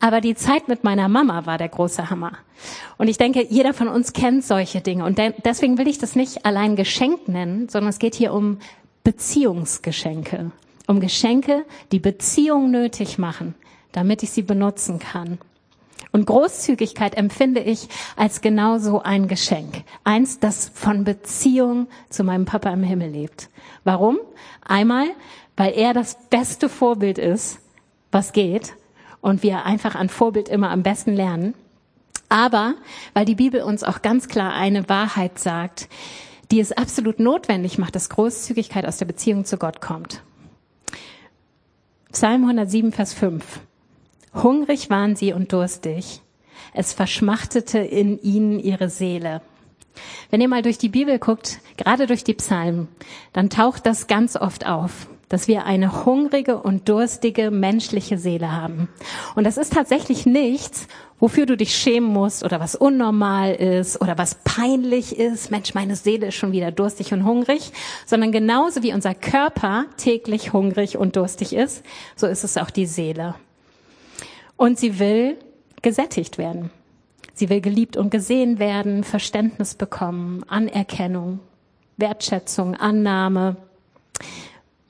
[0.00, 2.32] aber die Zeit mit meiner Mama war der große Hammer.
[2.96, 5.04] Und ich denke, jeder von uns kennt solche Dinge.
[5.04, 8.58] Und deswegen will ich das nicht allein Geschenk nennen, sondern es geht hier um
[9.04, 10.50] Beziehungsgeschenke.
[10.86, 13.54] Um Geschenke, die Beziehung nötig machen,
[13.92, 15.38] damit ich sie benutzen kann.
[16.12, 19.84] Und Großzügigkeit empfinde ich als genauso ein Geschenk.
[20.02, 23.50] Eins, das von Beziehung zu meinem Papa im Himmel lebt.
[23.84, 24.18] Warum?
[24.66, 25.06] Einmal,
[25.56, 27.60] weil er das beste Vorbild ist,
[28.10, 28.74] was geht
[29.20, 31.54] und wir einfach an Vorbild immer am besten lernen.
[32.28, 32.74] Aber
[33.12, 35.88] weil die Bibel uns auch ganz klar eine Wahrheit sagt,
[36.50, 40.22] die es absolut notwendig macht, dass Großzügigkeit aus der Beziehung zu Gott kommt.
[42.12, 43.60] Psalm 107, Vers 5.
[44.34, 46.22] Hungrig waren sie und durstig.
[46.72, 49.42] Es verschmachtete in ihnen ihre Seele.
[50.30, 52.88] Wenn ihr mal durch die Bibel guckt, gerade durch die Psalmen,
[53.32, 58.88] dann taucht das ganz oft auf dass wir eine hungrige und durstige menschliche Seele haben.
[59.36, 60.88] Und das ist tatsächlich nichts,
[61.20, 65.50] wofür du dich schämen musst oder was unnormal ist oder was peinlich ist.
[65.52, 67.72] Mensch, meine Seele ist schon wieder durstig und hungrig,
[68.06, 71.84] sondern genauso wie unser Körper täglich hungrig und durstig ist,
[72.16, 73.36] so ist es auch die Seele.
[74.56, 75.36] Und sie will
[75.80, 76.70] gesättigt werden.
[77.34, 81.38] Sie will geliebt und gesehen werden, Verständnis bekommen, Anerkennung,
[81.96, 83.56] Wertschätzung, Annahme.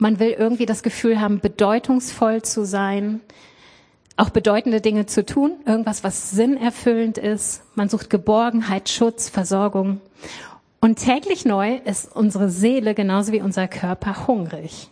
[0.01, 3.21] Man will irgendwie das Gefühl haben, bedeutungsvoll zu sein,
[4.17, 7.61] auch bedeutende Dinge zu tun, irgendwas, was sinnerfüllend ist.
[7.75, 10.01] Man sucht Geborgenheit, Schutz, Versorgung.
[10.79, 14.89] Und täglich neu ist unsere Seele genauso wie unser Körper hungrig.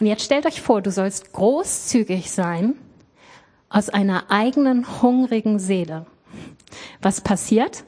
[0.00, 2.72] Und jetzt stellt euch vor, du sollst großzügig sein
[3.68, 6.06] aus einer eigenen hungrigen Seele.
[7.02, 7.84] Was passiert?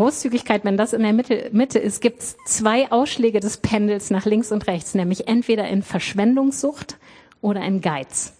[0.00, 4.24] Großzügigkeit, wenn das in der Mitte, Mitte ist, gibt es zwei Ausschläge des Pendels nach
[4.24, 6.96] links und rechts, nämlich entweder in Verschwendungssucht
[7.42, 8.32] oder in Geiz.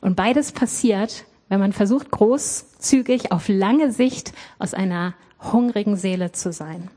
[0.00, 5.14] Und beides passiert, wenn man versucht, großzügig auf lange Sicht aus einer
[5.52, 6.90] hungrigen Seele zu sein.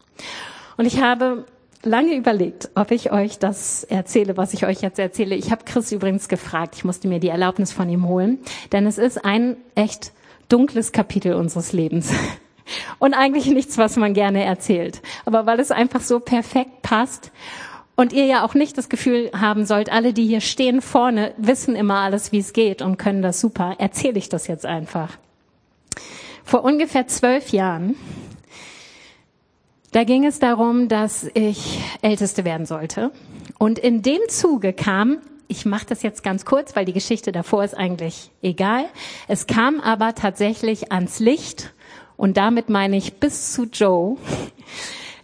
[0.78, 1.46] Und ich habe
[1.84, 5.36] lange überlegt, ob ich euch das erzähle, was ich euch jetzt erzähle.
[5.36, 8.40] Ich habe Chris übrigens gefragt, ich musste mir die Erlaubnis von ihm holen,
[8.72, 10.12] denn es ist ein echt
[10.48, 12.12] dunkles Kapitel unseres Lebens.
[13.00, 15.02] Und eigentlich nichts, was man gerne erzählt.
[15.26, 17.32] Aber weil es einfach so perfekt passt.
[17.96, 21.76] Und ihr ja auch nicht das Gefühl haben sollt, alle, die hier stehen vorne, wissen
[21.76, 25.18] immer alles, wie es geht und können das super, erzähle ich das jetzt einfach.
[26.46, 27.96] Vor ungefähr zwölf Jahren,
[29.92, 33.12] da ging es darum, dass ich Älteste werden sollte.
[33.58, 37.64] Und in dem Zuge kam, ich mache das jetzt ganz kurz, weil die Geschichte davor
[37.64, 38.86] ist eigentlich egal.
[39.28, 41.74] Es kam aber tatsächlich ans Licht
[42.20, 44.18] und damit meine ich bis zu Joe,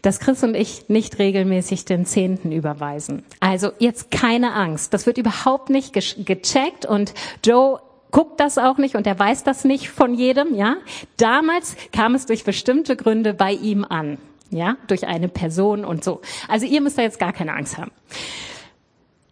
[0.01, 3.25] dass Chris und ich nicht regelmäßig den Zehnten überweisen.
[3.41, 4.93] Also jetzt keine Angst.
[4.93, 7.81] Das wird überhaupt nicht gecheckt und Joe
[8.11, 10.77] guckt das auch nicht und er weiß das nicht von jedem, ja.
[11.17, 14.17] Damals kam es durch bestimmte Gründe bei ihm an,
[14.49, 16.21] ja, durch eine Person und so.
[16.47, 17.91] Also ihr müsst da jetzt gar keine Angst haben.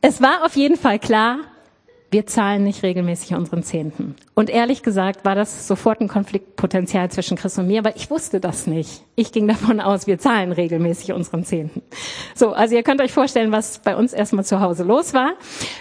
[0.01, 1.37] Es war auf jeden Fall klar,
[2.13, 4.15] wir zahlen nicht regelmäßig unseren Zehnten.
[4.35, 8.39] Und ehrlich gesagt war das sofort ein Konfliktpotenzial zwischen Chris und mir, weil ich wusste
[8.39, 9.01] das nicht.
[9.15, 11.81] Ich ging davon aus, wir zahlen regelmäßig unseren Zehnten.
[12.35, 15.33] So, also ihr könnt euch vorstellen, was bei uns erstmal zu Hause los war.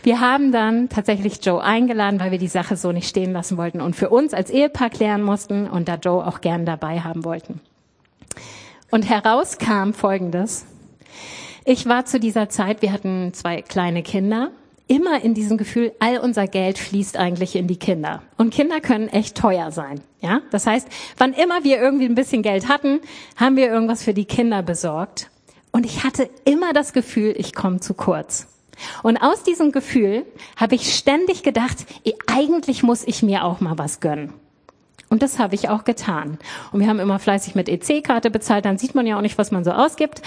[0.02, 3.80] Wir haben dann tatsächlich Joe eingeladen, weil wir die Sache so nicht stehen lassen wollten
[3.80, 7.60] und für uns als Ehepaar klären mussten und da Joe auch gern dabei haben wollten.
[8.90, 10.64] Und herauskam Folgendes.
[11.64, 14.50] Ich war zu dieser Zeit, wir hatten zwei kleine Kinder
[14.88, 18.22] immer in diesem Gefühl, all unser Geld fließt eigentlich in die Kinder.
[18.36, 20.00] Und Kinder können echt teuer sein.
[20.20, 23.00] Ja, das heißt, wann immer wir irgendwie ein bisschen Geld hatten,
[23.36, 25.30] haben wir irgendwas für die Kinder besorgt.
[25.72, 28.46] Und ich hatte immer das Gefühl, ich komme zu kurz.
[29.02, 30.24] Und aus diesem Gefühl
[30.56, 31.86] habe ich ständig gedacht,
[32.26, 34.32] eigentlich muss ich mir auch mal was gönnen.
[35.08, 36.38] Und das habe ich auch getan.
[36.72, 39.50] Und wir haben immer fleißig mit EC-Karte bezahlt, dann sieht man ja auch nicht, was
[39.50, 40.22] man so ausgibt.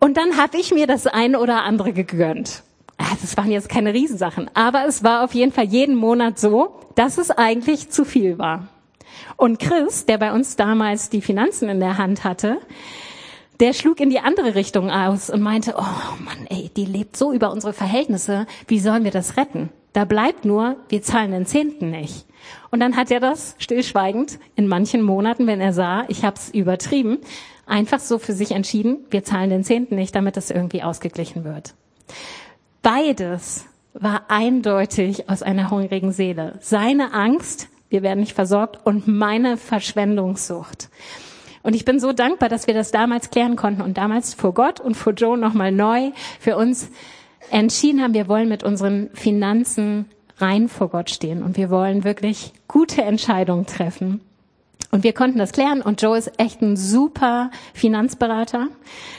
[0.00, 2.62] Und dann habe ich mir das eine oder andere gegönnt.
[2.98, 6.80] Das ah, waren jetzt keine Riesensachen, aber es war auf jeden Fall jeden Monat so,
[6.94, 8.68] dass es eigentlich zu viel war.
[9.36, 12.58] Und Chris, der bei uns damals die Finanzen in der Hand hatte,
[13.60, 17.32] der schlug in die andere Richtung aus und meinte, oh Mann, ey, die lebt so
[17.32, 19.70] über unsere Verhältnisse, wie sollen wir das retten?
[19.92, 22.26] Da bleibt nur, wir zahlen den Zehnten nicht.
[22.70, 27.18] Und dann hat er das stillschweigend in manchen Monaten, wenn er sah, ich hab's übertrieben,
[27.64, 31.74] einfach so für sich entschieden, wir zahlen den Zehnten nicht, damit das irgendwie ausgeglichen wird.
[32.86, 36.56] Beides war eindeutig aus einer hungrigen Seele.
[36.60, 40.88] Seine Angst, wir werden nicht versorgt, und meine Verschwendungssucht.
[41.64, 44.78] Und ich bin so dankbar, dass wir das damals klären konnten und damals vor Gott
[44.78, 46.88] und vor Joe nochmal neu für uns
[47.50, 50.04] entschieden haben, wir wollen mit unseren Finanzen
[50.38, 54.20] rein vor Gott stehen und wir wollen wirklich gute Entscheidungen treffen.
[54.92, 58.68] Und wir konnten das klären und Joe ist echt ein super Finanzberater.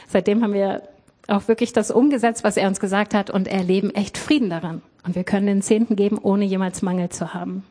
[0.07, 0.83] Seitdem haben wir
[1.27, 4.81] auch wirklich das umgesetzt, was er uns gesagt hat und erleben echt Frieden daran.
[5.05, 7.63] Und wir können den Zehnten geben, ohne jemals Mangel zu haben.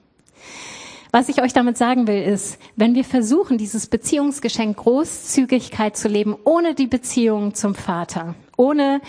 [1.12, 6.36] Was ich euch damit sagen will, ist, wenn wir versuchen, dieses Beziehungsgeschenk Großzügigkeit zu leben,
[6.44, 9.00] ohne die Beziehung zum Vater, ohne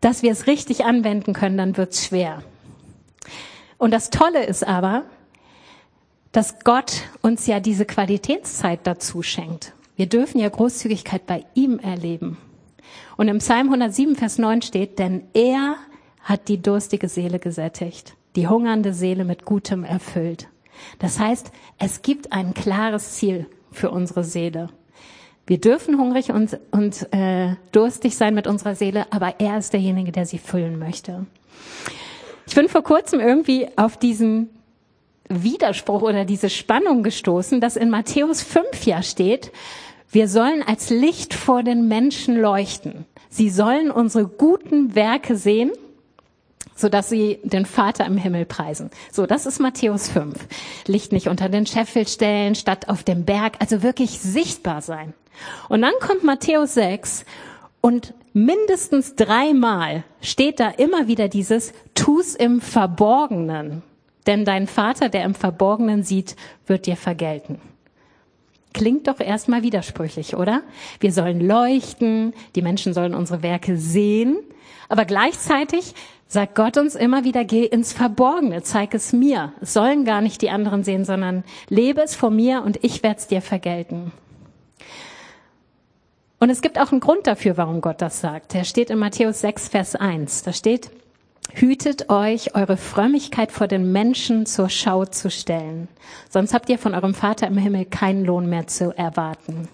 [0.00, 2.42] dass wir es richtig anwenden können, dann wird es schwer.
[3.76, 5.04] Und das Tolle ist aber,
[6.32, 9.72] dass Gott uns ja diese Qualitätszeit dazu schenkt.
[9.96, 12.38] Wir dürfen ja Großzügigkeit bei ihm erleben.
[13.16, 15.76] Und im Psalm 107, Vers 9 steht, denn er
[16.22, 20.48] hat die durstige Seele gesättigt, die hungernde Seele mit Gutem erfüllt.
[20.98, 24.68] Das heißt, es gibt ein klares Ziel für unsere Seele.
[25.46, 30.10] Wir dürfen hungrig und, und äh, durstig sein mit unserer Seele, aber er ist derjenige,
[30.10, 31.26] der sie füllen möchte.
[32.46, 34.48] Ich bin vor kurzem irgendwie auf diesen
[35.28, 39.52] Widerspruch oder diese Spannung gestoßen, dass in Matthäus 5 ja steht,
[40.14, 43.04] wir sollen als Licht vor den Menschen leuchten.
[43.30, 45.72] Sie sollen unsere guten Werke sehen,
[46.76, 48.90] sodass sie den Vater im Himmel preisen.
[49.10, 50.38] So, das ist Matthäus 5.
[50.86, 55.14] Licht nicht unter den Scheffel stellen, statt auf dem Berg, also wirklich sichtbar sein.
[55.68, 57.24] Und dann kommt Matthäus 6
[57.80, 63.82] und mindestens dreimal steht da immer wieder dieses Tu's im Verborgenen.
[64.28, 67.60] Denn dein Vater, der im Verborgenen sieht, wird dir vergelten.
[68.74, 70.62] Klingt doch erstmal widersprüchlich, oder?
[71.00, 74.36] Wir sollen leuchten, die Menschen sollen unsere Werke sehen,
[74.88, 75.94] aber gleichzeitig
[76.26, 79.52] sagt Gott uns immer wieder, geh ins Verborgene, zeig es mir.
[79.60, 83.20] Es sollen gar nicht die anderen sehen, sondern lebe es vor mir und ich werde
[83.20, 84.12] es dir vergelten.
[86.40, 88.54] Und es gibt auch einen Grund dafür, warum Gott das sagt.
[88.54, 90.42] Der steht in Matthäus 6, Vers 1.
[90.42, 90.90] Da steht,
[91.52, 95.88] Hütet euch, eure Frömmigkeit vor den Menschen zur Schau zu stellen.
[96.30, 99.68] Sonst habt ihr von eurem Vater im Himmel keinen Lohn mehr zu erwarten.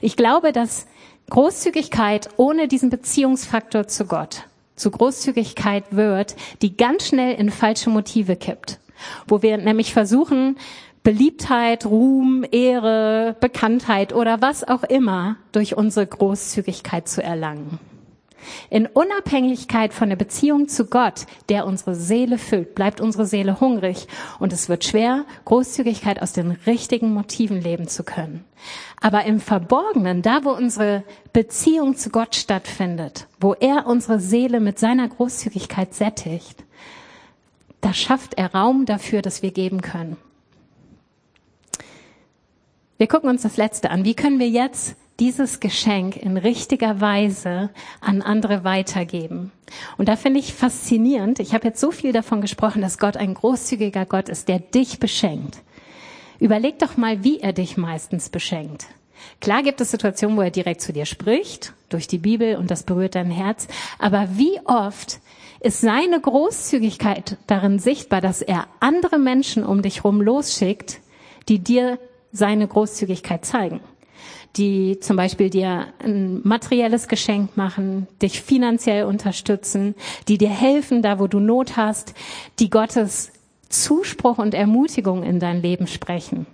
[0.00, 0.86] Ich glaube, dass
[1.30, 4.44] Großzügigkeit ohne diesen Beziehungsfaktor zu Gott
[4.78, 8.78] zu Großzügigkeit wird, die ganz schnell in falsche Motive kippt.
[9.26, 10.56] Wo wir nämlich versuchen,
[11.02, 17.78] Beliebtheit, Ruhm, Ehre, Bekanntheit oder was auch immer durch unsere Großzügigkeit zu erlangen.
[18.70, 24.06] In Unabhängigkeit von der Beziehung zu Gott, der unsere Seele füllt, bleibt unsere Seele hungrig
[24.38, 28.44] und es wird schwer, Großzügigkeit aus den richtigen Motiven leben zu können.
[29.00, 34.78] Aber im Verborgenen, da wo unsere Beziehung zu Gott stattfindet, wo er unsere Seele mit
[34.78, 36.64] seiner Großzügigkeit sättigt,
[37.80, 40.16] da schafft er Raum dafür, dass wir geben können.
[42.96, 44.04] Wir gucken uns das Letzte an.
[44.04, 49.50] Wie können wir jetzt dieses Geschenk in richtiger Weise an andere weitergeben.
[49.96, 53.34] Und da finde ich faszinierend, ich habe jetzt so viel davon gesprochen, dass Gott ein
[53.34, 55.58] großzügiger Gott ist, der dich beschenkt.
[56.38, 58.86] Überleg doch mal, wie er dich meistens beschenkt.
[59.40, 62.84] Klar gibt es Situationen, wo er direkt zu dir spricht, durch die Bibel und das
[62.84, 63.66] berührt dein Herz,
[63.98, 65.18] aber wie oft
[65.60, 71.00] ist seine Großzügigkeit darin sichtbar, dass er andere Menschen um dich rum losschickt,
[71.48, 71.98] die dir
[72.30, 73.80] seine Großzügigkeit zeigen
[74.56, 79.94] die zum Beispiel dir ein materielles Geschenk machen, dich finanziell unterstützen,
[80.26, 82.14] die dir helfen, da wo du Not hast,
[82.58, 83.32] die Gottes
[83.68, 86.46] Zuspruch und Ermutigung in dein Leben sprechen.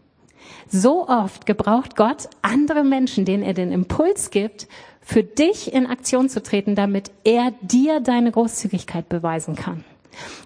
[0.68, 4.66] So oft gebraucht Gott andere Menschen, denen er den Impuls gibt,
[5.00, 9.84] für dich in Aktion zu treten, damit er dir deine Großzügigkeit beweisen kann.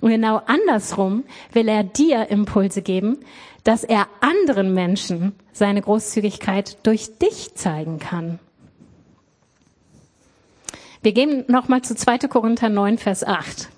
[0.00, 3.18] Und genau andersrum will er dir Impulse geben,
[3.64, 8.38] dass er anderen Menschen seine Großzügigkeit durch dich zeigen kann.
[11.02, 12.18] Wir gehen nochmal zu 2.
[12.28, 13.68] Korinther 9, Vers 8.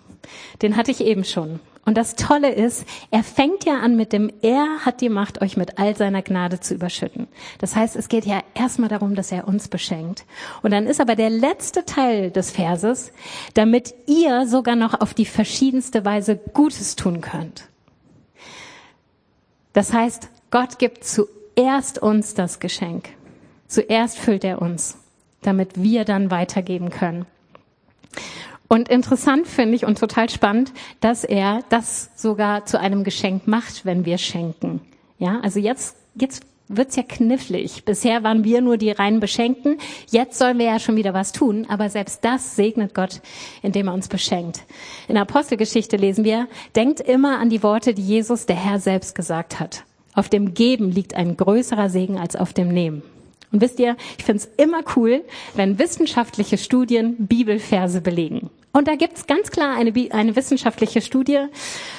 [0.62, 1.60] Den hatte ich eben schon.
[1.84, 5.56] Und das Tolle ist, er fängt ja an mit dem, er hat die Macht, euch
[5.56, 7.26] mit all seiner Gnade zu überschütten.
[7.58, 10.24] Das heißt, es geht ja erstmal darum, dass er uns beschenkt.
[10.62, 13.12] Und dann ist aber der letzte Teil des Verses,
[13.54, 17.64] damit ihr sogar noch auf die verschiedenste Weise Gutes tun könnt.
[19.72, 21.04] Das heißt, Gott gibt
[21.60, 23.10] zuerst uns das Geschenk.
[23.66, 24.96] Zuerst füllt er uns,
[25.42, 27.26] damit wir dann weitergeben können.
[28.66, 33.84] Und interessant finde ich und total spannend, dass er das sogar zu einem Geschenk macht,
[33.84, 34.80] wenn wir schenken.
[35.18, 37.84] Ja, also jetzt, jetzt wird's ja knifflig.
[37.84, 39.76] Bisher waren wir nur die reinen Beschenkten.
[40.08, 41.66] Jetzt sollen wir ja schon wieder was tun.
[41.68, 43.20] Aber selbst das segnet Gott,
[43.60, 44.62] indem er uns beschenkt.
[45.08, 49.14] In der Apostelgeschichte lesen wir, denkt immer an die Worte, die Jesus, der Herr selbst
[49.14, 49.84] gesagt hat.
[50.14, 53.02] Auf dem Geben liegt ein größerer Segen als auf dem Nehmen.
[53.52, 58.50] Und wisst ihr, ich finde es immer cool, wenn wissenschaftliche Studien Bibelverse belegen.
[58.72, 61.46] Und da gibt's ganz klar eine, eine wissenschaftliche Studie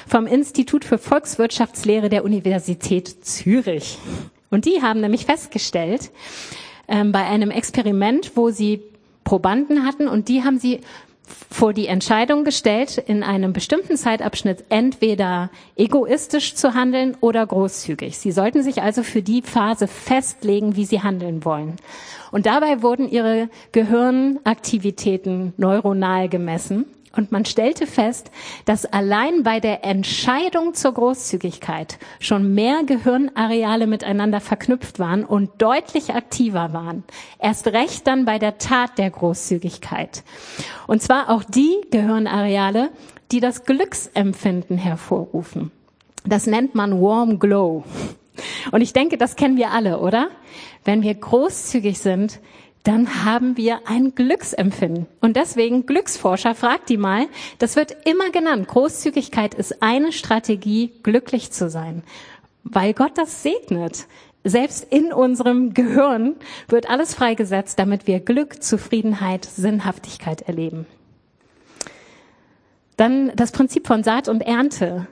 [0.06, 3.98] vom Institut für Volkswirtschaftslehre der Universität Zürich.
[4.50, 6.10] Und die haben nämlich festgestellt,
[6.88, 8.82] ähm, bei einem Experiment, wo sie
[9.24, 10.80] Probanden hatten und die haben sie
[11.50, 18.18] vor die Entscheidung gestellt, in einem bestimmten Zeitabschnitt entweder egoistisch zu handeln oder großzügig.
[18.18, 21.76] Sie sollten sich also für die Phase festlegen, wie sie handeln wollen.
[22.30, 26.86] Und dabei wurden ihre Gehirnaktivitäten neuronal gemessen.
[27.14, 28.30] Und man stellte fest,
[28.64, 36.14] dass allein bei der Entscheidung zur Großzügigkeit schon mehr Gehirnareale miteinander verknüpft waren und deutlich
[36.14, 37.04] aktiver waren.
[37.38, 40.24] Erst recht dann bei der Tat der Großzügigkeit.
[40.86, 42.90] Und zwar auch die Gehirnareale,
[43.30, 45.70] die das Glücksempfinden hervorrufen.
[46.24, 47.84] Das nennt man Warm Glow.
[48.70, 50.28] Und ich denke, das kennen wir alle, oder?
[50.84, 52.40] Wenn wir großzügig sind,
[52.84, 55.06] dann haben wir ein Glücksempfinden.
[55.20, 57.26] Und deswegen, Glücksforscher, fragt die mal,
[57.58, 58.66] das wird immer genannt.
[58.66, 62.02] Großzügigkeit ist eine Strategie, glücklich zu sein.
[62.64, 64.06] Weil Gott das segnet.
[64.44, 66.34] Selbst in unserem Gehirn
[66.66, 70.86] wird alles freigesetzt, damit wir Glück, Zufriedenheit, Sinnhaftigkeit erleben.
[72.96, 75.06] Dann das Prinzip von Saat und Ernte.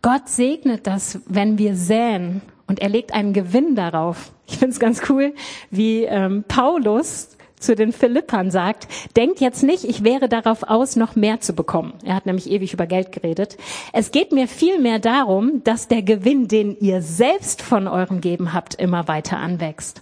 [0.00, 2.40] Gott segnet das, wenn wir säen
[2.72, 4.32] und er legt einen Gewinn darauf.
[4.46, 5.34] Ich finde es ganz cool,
[5.70, 11.14] wie ähm, Paulus zu den Philippern sagt, denkt jetzt nicht, ich wäre darauf aus, noch
[11.14, 11.92] mehr zu bekommen.
[12.02, 13.58] Er hat nämlich ewig über Geld geredet.
[13.92, 18.76] Es geht mir vielmehr darum, dass der Gewinn, den ihr selbst von eurem Geben habt,
[18.76, 20.00] immer weiter anwächst.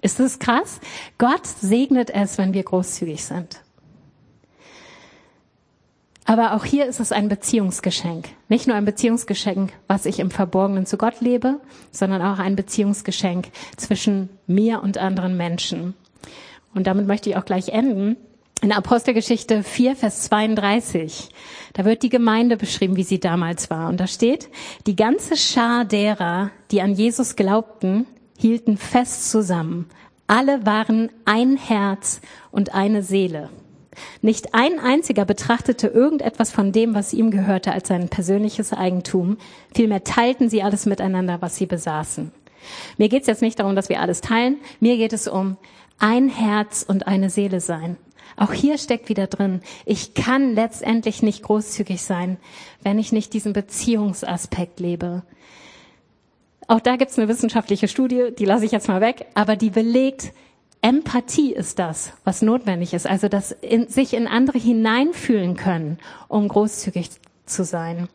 [0.00, 0.78] Ist das krass?
[1.18, 3.60] Gott segnet es, wenn wir großzügig sind.
[6.24, 8.28] Aber auch hier ist es ein Beziehungsgeschenk.
[8.48, 13.48] Nicht nur ein Beziehungsgeschenk, was ich im Verborgenen zu Gott lebe, sondern auch ein Beziehungsgeschenk
[13.76, 15.94] zwischen mir und anderen Menschen.
[16.74, 18.16] Und damit möchte ich auch gleich enden.
[18.62, 21.30] In der Apostelgeschichte 4, Vers 32,
[21.72, 23.88] da wird die Gemeinde beschrieben, wie sie damals war.
[23.88, 24.48] Und da steht,
[24.86, 28.06] die ganze Schar derer, die an Jesus glaubten,
[28.38, 29.88] hielten fest zusammen.
[30.28, 32.20] Alle waren ein Herz
[32.52, 33.50] und eine Seele.
[34.20, 39.36] Nicht ein einziger betrachtete irgendetwas von dem, was ihm gehörte, als sein persönliches Eigentum.
[39.74, 42.32] Vielmehr teilten sie alles miteinander, was sie besaßen.
[42.96, 44.58] Mir geht es jetzt nicht darum, dass wir alles teilen.
[44.80, 45.56] Mir geht es um
[45.98, 47.96] ein Herz und eine Seele sein.
[48.36, 52.38] Auch hier steckt wieder drin, ich kann letztendlich nicht großzügig sein,
[52.82, 55.22] wenn ich nicht diesen Beziehungsaspekt lebe.
[56.66, 59.70] Auch da gibt es eine wissenschaftliche Studie, die lasse ich jetzt mal weg, aber die
[59.70, 60.32] belegt,
[60.82, 63.06] Empathie ist das, was notwendig ist.
[63.06, 67.08] Also das in, sich in andere hineinfühlen können, um großzügig
[67.46, 68.08] zu sein.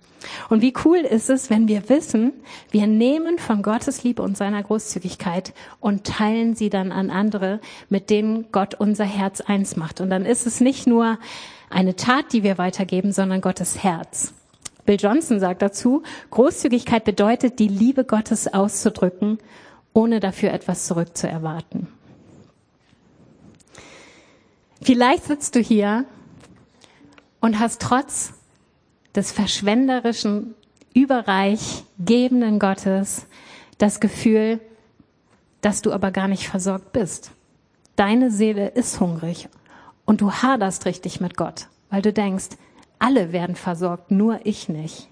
[0.50, 2.34] Und wie cool ist es, wenn wir wissen,
[2.72, 8.10] wir nehmen von Gottes Liebe und seiner Großzügigkeit und teilen sie dann an andere, mit
[8.10, 10.02] denen Gott unser Herz eins macht.
[10.02, 11.20] Und dann ist es nicht nur
[11.70, 14.34] eine Tat, die wir weitergeben, sondern Gottes Herz.
[14.86, 19.38] Bill Johnson sagt dazu, Großzügigkeit bedeutet, die Liebe Gottes auszudrücken,
[19.94, 21.88] ohne dafür etwas zurückzuerwarten.
[24.82, 26.06] Vielleicht sitzt du hier
[27.40, 28.34] und hast trotz
[29.16, 30.54] des verschwenderischen,
[30.94, 33.28] überreich gebenden Gottes
[33.78, 34.60] das Gefühl,
[35.62, 37.32] dass du aber gar nicht versorgt bist.
[37.96, 39.50] Deine Seele ist hungrig
[40.06, 42.50] und du haderst richtig mit Gott, weil du denkst,
[43.00, 45.08] alle werden versorgt, nur ich nicht.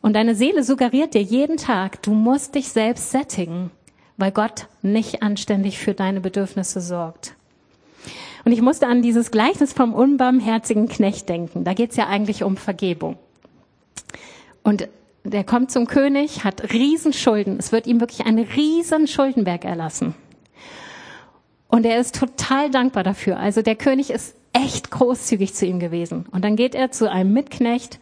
[0.00, 3.70] Und deine Seele suggeriert dir jeden Tag, du musst dich selbst sättigen,
[4.16, 7.34] weil Gott nicht anständig für deine Bedürfnisse sorgt.
[8.44, 11.64] Und ich musste an dieses Gleichnis vom unbarmherzigen Knecht denken.
[11.64, 13.16] Da geht es ja eigentlich um Vergebung.
[14.62, 14.88] Und
[15.24, 17.58] der kommt zum König, hat Riesenschulden.
[17.58, 20.14] Es wird ihm wirklich ein riesen Schuldenberg erlassen.
[21.68, 23.38] Und er ist total dankbar dafür.
[23.38, 26.26] Also der König ist echt großzügig zu ihm gewesen.
[26.30, 27.98] Und dann geht er zu einem Mitknecht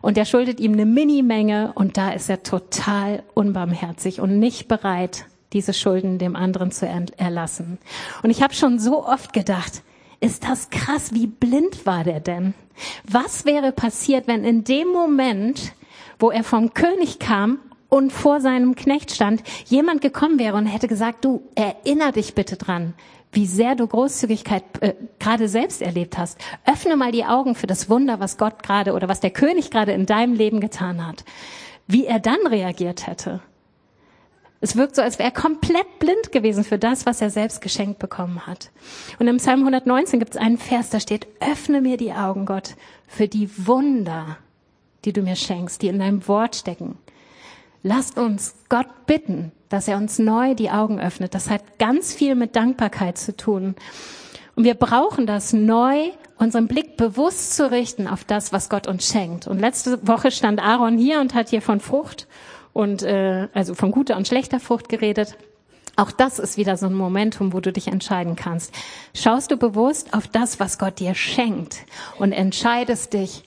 [0.00, 5.26] und der schuldet ihm eine Minimenge und da ist er total unbarmherzig und nicht bereit,
[5.52, 6.86] diese Schulden dem anderen zu
[7.16, 7.78] erlassen.
[8.22, 9.82] Und ich habe schon so oft gedacht,
[10.20, 12.54] ist das krass, wie blind war der denn?
[13.04, 15.72] Was wäre passiert, wenn in dem Moment,
[16.18, 20.88] wo er vom König kam und vor seinem Knecht stand, jemand gekommen wäre und hätte
[20.88, 22.94] gesagt, du, erinner dich bitte dran,
[23.32, 26.38] wie sehr du Großzügigkeit äh, gerade selbst erlebt hast.
[26.66, 29.92] Öffne mal die Augen für das Wunder, was Gott gerade oder was der König gerade
[29.92, 31.24] in deinem Leben getan hat.
[31.86, 33.40] Wie er dann reagiert hätte.
[34.60, 38.00] Es wirkt so, als wäre er komplett blind gewesen für das, was er selbst geschenkt
[38.00, 38.70] bekommen hat.
[39.18, 42.74] Und im Psalm 119 gibt es einen Vers, da steht, öffne mir die Augen, Gott,
[43.06, 44.38] für die Wunder,
[45.04, 46.98] die du mir schenkst, die in deinem Wort stecken.
[47.84, 51.34] Lasst uns Gott bitten, dass er uns neu die Augen öffnet.
[51.34, 53.76] Das hat ganz viel mit Dankbarkeit zu tun.
[54.56, 59.06] Und wir brauchen das neu, unseren Blick bewusst zu richten auf das, was Gott uns
[59.06, 59.46] schenkt.
[59.46, 62.26] Und letzte Woche stand Aaron hier und hat hier von Frucht
[62.78, 65.36] und äh, also von guter und schlechter Frucht geredet.
[65.96, 68.72] Auch das ist wieder so ein Momentum, wo du dich entscheiden kannst.
[69.16, 71.78] Schaust du bewusst auf das, was Gott dir schenkt
[72.20, 73.42] und entscheidest dich,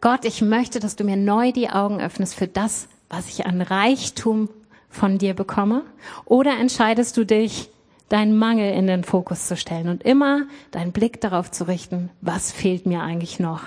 [0.00, 3.60] Gott, ich möchte, dass du mir neu die Augen öffnest für das, was ich an
[3.60, 4.48] Reichtum
[4.88, 5.82] von dir bekomme?
[6.24, 7.68] Oder entscheidest du dich,
[8.08, 12.52] deinen Mangel in den Fokus zu stellen und immer deinen Blick darauf zu richten, was
[12.52, 13.64] fehlt mir eigentlich noch?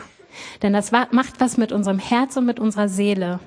[0.63, 3.39] Denn das macht was mit unserem Herz und mit unserer Seele.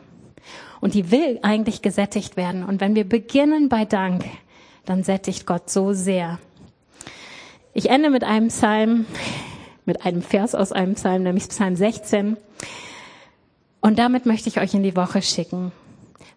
[0.80, 2.64] Und die will eigentlich gesättigt werden.
[2.64, 4.24] Und wenn wir beginnen bei Dank,
[4.84, 6.38] dann sättigt Gott so sehr.
[7.74, 9.06] Ich ende mit einem Psalm,
[9.84, 12.36] mit einem Vers aus einem Psalm, nämlich Psalm 16.
[13.80, 15.72] Und damit möchte ich euch in die Woche schicken.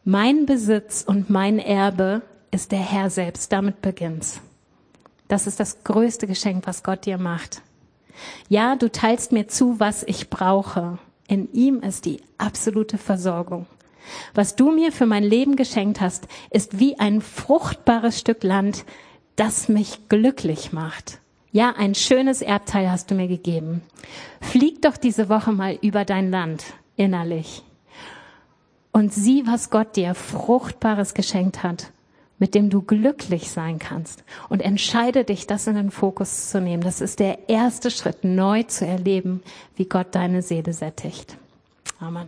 [0.03, 2.21] Mein Besitz und mein Erbe
[2.51, 3.51] ist der Herr selbst.
[3.51, 4.41] Damit beginnt's.
[5.27, 7.61] Das ist das größte Geschenk, was Gott dir macht.
[8.49, 10.97] Ja, du teilst mir zu, was ich brauche.
[11.27, 13.65] In ihm ist die absolute Versorgung.
[14.33, 18.85] Was du mir für mein Leben geschenkt hast, ist wie ein fruchtbares Stück Land,
[19.35, 21.19] das mich glücklich macht.
[21.51, 23.81] Ja, ein schönes Erbteil hast du mir gegeben.
[24.39, 26.63] Flieg doch diese Woche mal über dein Land
[26.95, 27.63] innerlich
[28.91, 31.91] und sieh, was Gott dir fruchtbares geschenkt hat,
[32.39, 34.23] mit dem du glücklich sein kannst.
[34.49, 36.83] Und entscheide dich, das in den Fokus zu nehmen.
[36.83, 39.41] Das ist der erste Schritt, neu zu erleben,
[39.75, 41.37] wie Gott deine Seele sättigt.
[41.99, 42.27] Amen.